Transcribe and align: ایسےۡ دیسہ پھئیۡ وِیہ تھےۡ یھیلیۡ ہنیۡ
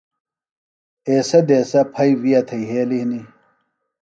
ایسےۡ 1.07 1.43
دیسہ 1.47 1.81
پھئیۡ 1.93 2.15
وِیہ 2.21 2.41
تھےۡ 2.47 2.63
یھیلیۡ 2.69 3.01
ہنیۡ 3.03 3.25